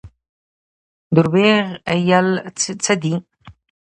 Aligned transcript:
دروغ 1.15 1.35
ویل 2.05 2.27
څه 2.83 2.93
دي؟ 3.01 3.13